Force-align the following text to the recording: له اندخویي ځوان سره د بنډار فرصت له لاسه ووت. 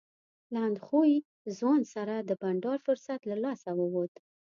له 0.53 0.59
اندخویي 0.69 1.17
ځوان 1.57 1.81
سره 1.93 2.15
د 2.19 2.31
بنډار 2.41 2.77
فرصت 2.85 3.21
له 3.29 3.35
لاسه 3.45 3.69
ووت. 3.79 4.13